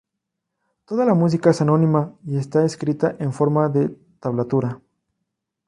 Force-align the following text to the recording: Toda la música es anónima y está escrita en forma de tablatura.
Toda 0.85 1.05
la 1.05 1.13
música 1.13 1.51
es 1.51 1.61
anónima 1.61 2.17
y 2.25 2.37
está 2.37 2.65
escrita 2.65 3.15
en 3.19 3.31
forma 3.33 3.69
de 3.69 3.89
tablatura. 4.19 4.81